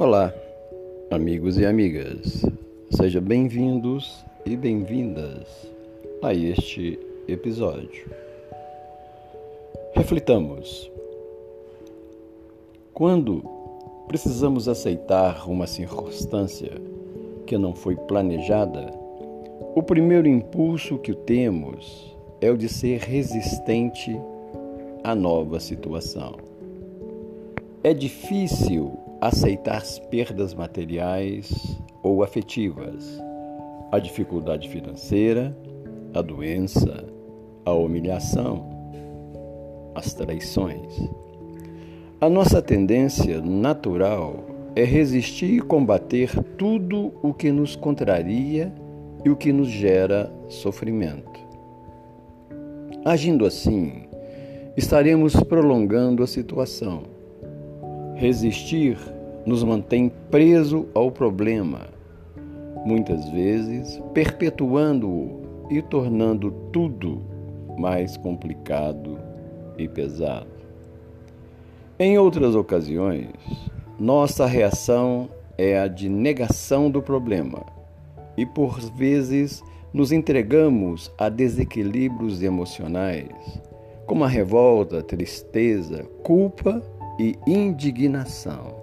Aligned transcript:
Olá, 0.00 0.32
amigos 1.10 1.58
e 1.58 1.66
amigas. 1.66 2.42
Sejam 2.90 3.20
bem-vindos 3.20 4.24
e 4.46 4.56
bem-vindas 4.56 5.46
a 6.22 6.32
este 6.32 6.98
episódio. 7.28 8.10
Reflitamos. 9.94 10.90
Quando 12.94 13.44
precisamos 14.08 14.68
aceitar 14.68 15.46
uma 15.46 15.66
circunstância 15.66 16.72
que 17.44 17.58
não 17.58 17.74
foi 17.74 17.94
planejada, 17.94 18.90
o 19.74 19.82
primeiro 19.82 20.26
impulso 20.26 20.96
que 20.96 21.12
temos 21.12 22.16
é 22.40 22.50
o 22.50 22.56
de 22.56 22.70
ser 22.70 23.00
resistente 23.00 24.18
à 25.04 25.14
nova 25.14 25.60
situação. 25.60 26.36
É 27.84 27.92
difícil 27.92 28.98
aceitar 29.20 29.76
as 29.76 29.98
perdas 29.98 30.54
materiais 30.54 31.78
ou 32.02 32.22
afetivas, 32.22 33.22
a 33.92 33.98
dificuldade 33.98 34.68
financeira, 34.68 35.54
a 36.14 36.22
doença, 36.22 37.04
a 37.64 37.72
humilhação, 37.72 38.66
as 39.94 40.14
traições. 40.14 41.10
A 42.18 42.30
nossa 42.30 42.62
tendência 42.62 43.40
natural 43.42 44.44
é 44.74 44.84
resistir 44.84 45.56
e 45.56 45.60
combater 45.60 46.30
tudo 46.56 47.12
o 47.22 47.34
que 47.34 47.52
nos 47.52 47.76
contraria 47.76 48.72
e 49.24 49.28
o 49.28 49.36
que 49.36 49.52
nos 49.52 49.68
gera 49.68 50.32
sofrimento. 50.48 51.40
Agindo 53.04 53.44
assim, 53.44 54.04
estaremos 54.76 55.34
prolongando 55.34 56.22
a 56.22 56.26
situação 56.26 57.19
Resistir 58.20 58.98
nos 59.46 59.64
mantém 59.64 60.12
preso 60.30 60.86
ao 60.92 61.10
problema, 61.10 61.86
muitas 62.84 63.26
vezes 63.30 63.98
perpetuando-o 64.12 65.40
e 65.70 65.80
tornando 65.80 66.50
tudo 66.70 67.22
mais 67.78 68.18
complicado 68.18 69.18
e 69.78 69.88
pesado. 69.88 70.50
Em 71.98 72.18
outras 72.18 72.54
ocasiões, 72.54 73.30
nossa 73.98 74.44
reação 74.44 75.30
é 75.56 75.78
a 75.78 75.88
de 75.88 76.10
negação 76.10 76.90
do 76.90 77.00
problema 77.00 77.64
e, 78.36 78.44
por 78.44 78.78
vezes, 78.80 79.64
nos 79.94 80.12
entregamos 80.12 81.10
a 81.16 81.30
desequilíbrios 81.30 82.42
emocionais, 82.42 83.62
como 84.04 84.24
a 84.24 84.28
revolta, 84.28 85.02
tristeza, 85.02 86.04
culpa 86.22 86.82
e 87.20 87.38
indignação. 87.46 88.76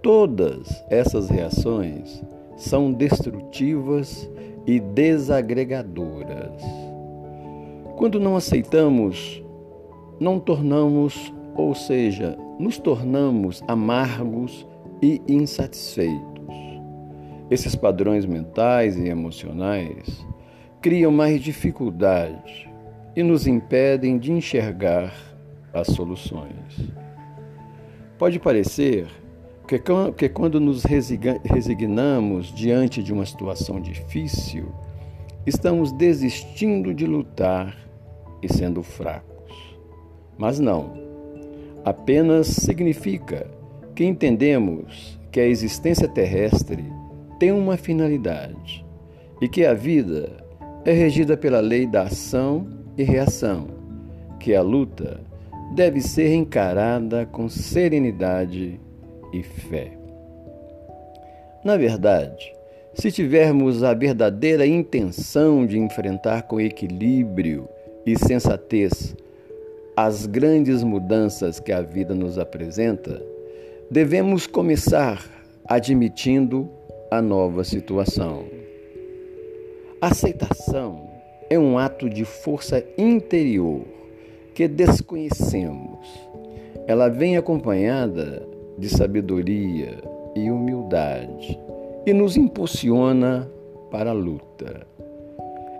Todas 0.00 0.84
essas 0.88 1.28
reações 1.28 2.22
são 2.56 2.92
destrutivas 2.92 4.30
e 4.64 4.78
desagregadoras. 4.78 6.62
Quando 7.96 8.20
não 8.20 8.36
aceitamos, 8.36 9.42
não 10.20 10.38
tornamos, 10.38 11.34
ou 11.56 11.74
seja, 11.74 12.38
nos 12.56 12.78
tornamos 12.78 13.60
amargos 13.66 14.64
e 15.02 15.20
insatisfeitos. 15.26 16.22
Esses 17.50 17.74
padrões 17.74 18.24
mentais 18.24 18.96
e 18.96 19.08
emocionais 19.08 20.24
criam 20.80 21.10
mais 21.10 21.42
dificuldade 21.42 22.70
e 23.16 23.24
nos 23.24 23.48
impedem 23.48 24.18
de 24.18 24.30
enxergar 24.30 25.33
as 25.74 25.88
soluções. 25.88 26.92
Pode 28.16 28.38
parecer 28.38 29.06
que 29.66 30.28
quando 30.28 30.60
nos 30.60 30.84
resignamos 30.84 32.54
diante 32.54 33.02
de 33.02 33.12
uma 33.12 33.26
situação 33.26 33.80
difícil, 33.80 34.72
estamos 35.46 35.90
desistindo 35.92 36.94
de 36.94 37.06
lutar 37.06 37.76
e 38.42 38.52
sendo 38.52 38.82
fracos. 38.82 39.76
Mas 40.38 40.60
não. 40.60 40.92
Apenas 41.84 42.46
significa 42.46 43.46
que 43.94 44.04
entendemos 44.04 45.18
que 45.30 45.40
a 45.40 45.46
existência 45.46 46.08
terrestre 46.08 46.84
tem 47.38 47.52
uma 47.52 47.76
finalidade 47.76 48.84
e 49.40 49.48
que 49.48 49.64
a 49.64 49.74
vida 49.74 50.44
é 50.84 50.92
regida 50.92 51.36
pela 51.36 51.60
lei 51.60 51.86
da 51.86 52.02
ação 52.02 52.66
e 52.96 53.02
reação, 53.02 53.66
que 54.38 54.54
a 54.54 54.62
luta 54.62 55.20
deve 55.74 56.00
ser 56.00 56.32
encarada 56.32 57.26
com 57.26 57.48
serenidade 57.48 58.80
e 59.32 59.42
fé. 59.42 59.90
Na 61.64 61.76
verdade, 61.76 62.54
se 62.94 63.10
tivermos 63.10 63.82
a 63.82 63.92
verdadeira 63.92 64.64
intenção 64.64 65.66
de 65.66 65.76
enfrentar 65.76 66.42
com 66.42 66.60
equilíbrio 66.60 67.68
e 68.06 68.16
sensatez 68.16 69.16
as 69.96 70.26
grandes 70.26 70.84
mudanças 70.84 71.58
que 71.58 71.72
a 71.72 71.82
vida 71.82 72.14
nos 72.14 72.38
apresenta, 72.38 73.20
devemos 73.90 74.46
começar 74.46 75.28
admitindo 75.66 76.70
a 77.10 77.20
nova 77.20 77.64
situação. 77.64 78.44
Aceitação 80.00 81.10
é 81.50 81.58
um 81.58 81.76
ato 81.78 82.08
de 82.08 82.24
força 82.24 82.84
interior 82.96 83.93
que 84.54 84.68
desconhecemos. 84.68 86.06
Ela 86.86 87.08
vem 87.08 87.36
acompanhada 87.36 88.46
de 88.78 88.88
sabedoria 88.88 89.98
e 90.34 90.50
humildade 90.50 91.58
e 92.06 92.12
nos 92.12 92.36
impulsiona 92.36 93.50
para 93.90 94.10
a 94.10 94.14
luta. 94.14 94.86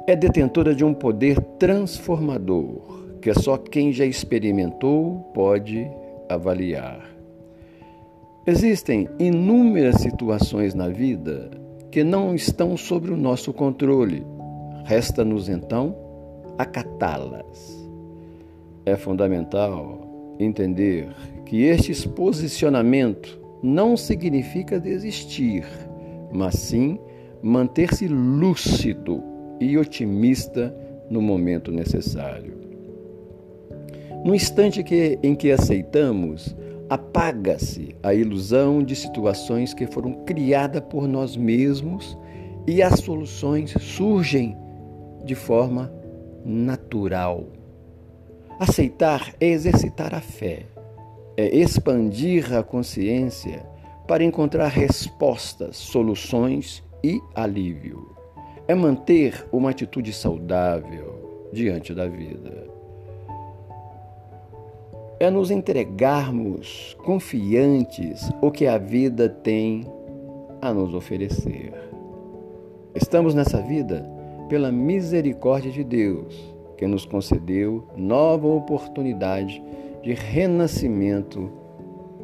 É 0.07 0.15
detentora 0.15 0.75
de 0.75 0.85
um 0.85 0.93
poder 0.93 1.41
transformador 1.59 3.05
que 3.21 3.33
só 3.33 3.57
quem 3.57 3.93
já 3.93 4.05
experimentou 4.05 5.31
pode 5.35 5.91
avaliar. 6.29 7.15
Existem 8.47 9.09
inúmeras 9.19 9.97
situações 9.97 10.75
na 10.75 10.89
vida 10.89 11.51
que 11.91 12.05
não 12.05 12.35
estão 12.35 12.77
sobre 12.77 13.11
o 13.11 13.17
nosso 13.17 13.53
controle. 13.53 14.27
Resta-nos 14.85 15.49
então 15.49 15.97
acatá-las. 16.59 17.84
É 18.87 18.97
fundamental 18.97 20.37
entender 20.39 21.09
que 21.47 21.63
este 21.63 22.09
posicionamento 22.09 23.41
não 23.63 23.97
significa 23.97 24.79
desistir, 24.79 25.65
mas 26.33 26.55
sim 26.55 26.99
manter-se 27.43 28.09
lúcido 28.09 29.23
e 29.61 29.79
otimista 29.79 30.75
no 31.09 31.23
momento 31.23 31.71
necessário. 31.71 32.55
No 34.25 34.35
instante 34.35 34.83
que, 34.83 35.19
em 35.23 35.35
que 35.35 35.51
aceitamos, 35.51 36.57
apaga-se 36.89 37.95
a 38.03 38.15
ilusão 38.15 38.83
de 38.83 38.97
situações 38.97 39.73
que 39.73 39.87
foram 39.87 40.25
criadas 40.25 40.83
por 40.89 41.07
nós 41.07 41.37
mesmos 41.37 42.19
e 42.67 42.83
as 42.83 43.01
soluções 43.01 43.75
surgem 43.81 44.57
de 45.25 45.35
forma 45.35 45.93
natural. 46.45 47.47
Aceitar 48.59 49.35
é 49.41 49.49
exercitar 49.49 50.15
a 50.15 50.21
fé, 50.21 50.67
é 51.37 51.57
expandir 51.57 52.55
a 52.57 52.63
consciência 52.63 53.67
para 54.07 54.23
encontrar 54.23 54.69
respostas, 54.69 55.77
soluções 55.77 56.81
e 57.03 57.21
alívio. 57.35 58.15
É 58.69 58.75
manter 58.75 59.45
uma 59.51 59.71
atitude 59.71 60.13
saudável 60.13 61.49
diante 61.53 61.93
da 61.93 62.07
vida. 62.07 62.69
É 65.19 65.29
nos 65.31 65.51
entregarmos 65.51 66.97
confiantes 67.05 68.31
o 68.41 68.53
que 68.53 68.69
a 68.69 68.79
vida 68.79 69.29
tem 69.29 69.85
a 70.63 70.73
nos 70.73 70.95
oferecer. 70.95 71.73
Estamos 72.95 73.35
nessa 73.35 73.61
vida 73.61 74.09
pela 74.49 74.71
misericórdia 74.71 75.73
de 75.73 75.83
Deus 75.83 76.55
nos 76.87 77.05
concedeu 77.05 77.87
nova 77.97 78.47
oportunidade 78.47 79.63
de 80.03 80.13
renascimento 80.13 81.51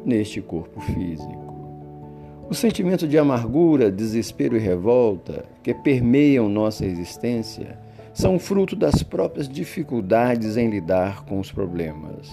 neste 0.05 0.41
corpo 0.41 0.79
físico. 0.79 1.51
O 2.49 2.53
sentimento 2.53 3.07
de 3.07 3.17
amargura, 3.17 3.89
desespero 3.89 4.57
e 4.57 4.59
revolta 4.59 5.45
que 5.63 5.73
permeiam 5.73 6.49
nossa 6.49 6.85
existência 6.85 7.79
são 8.13 8.37
fruto 8.37 8.75
das 8.75 9.01
próprias 9.03 9.47
dificuldades 9.47 10.57
em 10.57 10.69
lidar 10.69 11.23
com 11.23 11.39
os 11.39 11.51
problemas. 11.51 12.29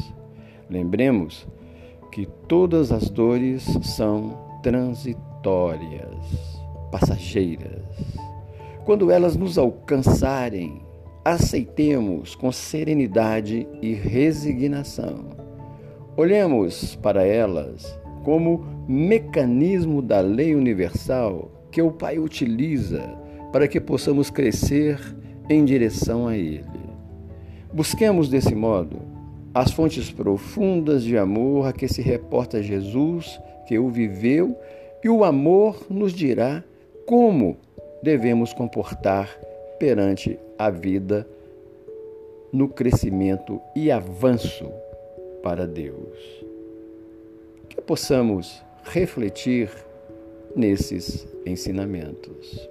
Lembremos 0.69 1.47
que 2.11 2.27
todas 2.49 2.91
as 2.91 3.09
dores 3.09 3.63
são 3.83 4.37
transitórias, 4.63 6.11
passageiras. 6.91 7.85
Quando 8.85 9.11
elas 9.11 9.37
nos 9.37 9.57
alcançarem, 9.57 10.81
aceitemos 11.29 12.35
com 12.35 12.51
serenidade 12.51 13.67
e 13.83 13.93
resignação. 13.93 15.27
Olhemos 16.17 16.97
para 16.97 17.23
elas 17.23 17.99
como 18.25 18.65
mecanismo 18.89 20.01
da 20.01 20.21
lei 20.21 20.55
universal 20.55 21.51
que 21.71 21.83
o 21.83 21.91
Pai 21.91 22.19
utiliza 22.19 23.03
para 23.53 23.69
que 23.69 23.79
possamos 23.79 24.31
crescer 24.31 24.99
em 25.51 25.67
direção 25.67 26.27
a 26.27 26.35
Ele. 26.35 26.65
Busquemos 27.75 28.31
desse 28.31 28.55
modo 28.55 28.97
as 29.53 29.71
fontes 29.71 30.11
profundas 30.11 31.05
de 31.05 31.19
amor 31.19 31.67
a 31.67 31.75
que 31.75 31.89
se 31.89 32.01
reporta 32.01 32.63
Jesus, 32.63 33.39
que 33.67 33.79
o 33.79 33.91
viveu, 33.91 34.57
e 35.05 35.11
o 35.11 35.23
amor 35.23 35.87
nos 35.91 36.15
dirá 36.15 36.65
como 37.07 37.59
devemos 38.03 38.55
comportar 38.55 39.29
perante 39.79 40.39
a 40.59 40.71
vida 40.71 41.27
no 42.53 42.69
crescimento 42.69 43.61
e 43.77 43.91
avanço 43.91 44.71
para 45.43 45.67
Deus. 45.67 46.19
Que 47.69 47.81
possamos 47.81 48.63
refletir 48.85 49.71
nesses 50.57 51.29
ensinamentos. 51.45 52.69